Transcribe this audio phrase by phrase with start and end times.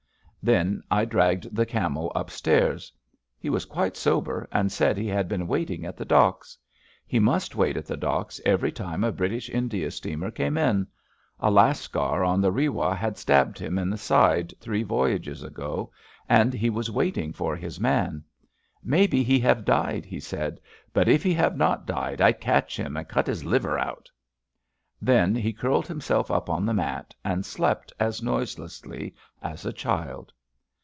[0.43, 2.91] '^ Then I dragged the Camel upstairs.
[3.37, 6.57] He was quite sober, and said he had been waiting at the docks.
[7.05, 10.87] He must wait at the docks every time a British India steamer came in.
[11.39, 15.91] A lascar on the Rewah had stabbed him in the side three voyages ago,
[16.27, 18.23] and he was waiting for his man.
[18.83, 20.59] Maybe he have died,'* he said;
[20.91, 24.09] but if he have not died I catch him and cut his liver out."
[25.03, 29.73] Then he curled himself up on the mat, and slept as noise lessly as a
[29.73, 30.31] child.